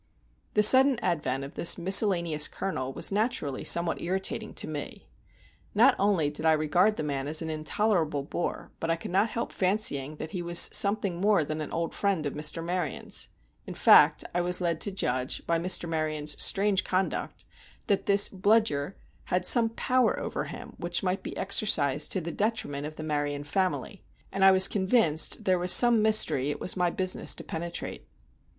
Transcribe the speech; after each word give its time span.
The 0.55 0.63
sudden 0.63 0.97
advent 1.03 1.43
of 1.43 1.53
this 1.53 1.77
miscellaneous 1.77 2.47
colonel 2.47 2.91
was 2.91 3.11
naturally 3.11 3.63
somewhat 3.63 4.01
irritating 4.01 4.51
to 4.55 4.67
me. 4.67 5.07
Not 5.75 5.95
only 5.99 6.31
did 6.31 6.43
I 6.43 6.53
regard 6.53 6.95
the 6.95 7.03
man 7.03 7.27
as 7.27 7.43
an 7.43 7.51
intolerable 7.51 8.23
bore, 8.23 8.71
but 8.79 8.89
I 8.89 8.95
could 8.95 9.11
not 9.11 9.29
help 9.29 9.53
fancying 9.53 10.15
that 10.15 10.31
he 10.31 10.41
was 10.41 10.71
something 10.73 11.21
more 11.21 11.43
than 11.43 11.61
an 11.61 11.71
old 11.71 11.93
friend 11.93 12.25
of 12.25 12.33
Mr. 12.33 12.65
Maryon's; 12.65 13.27
in 13.67 13.75
fact, 13.75 14.23
I 14.33 14.41
was 14.41 14.59
led 14.59 14.81
to 14.81 14.91
judge, 14.91 15.45
by 15.45 15.59
Mr. 15.59 15.87
Maryon's 15.87 16.35
strange 16.41 16.83
conduct, 16.83 17.45
that 17.85 18.07
this 18.07 18.27
Bludyer 18.27 18.95
had 19.25 19.45
some 19.45 19.69
power 19.69 20.19
over 20.19 20.45
him 20.45 20.73
which 20.79 21.03
might 21.03 21.21
be 21.21 21.37
exercised 21.37 22.11
to 22.13 22.21
the 22.21 22.31
detriment 22.31 22.87
of 22.87 22.95
the 22.95 23.03
Maryon 23.03 23.43
family, 23.43 24.03
and 24.31 24.43
I 24.43 24.49
was 24.49 24.67
convinced 24.67 25.45
there 25.45 25.59
was 25.59 25.71
some 25.71 26.01
mystery 26.01 26.49
it 26.49 26.59
was 26.59 26.75
my 26.75 26.89
business 26.89 27.35
to 27.35 27.43
penetrate. 27.43 28.07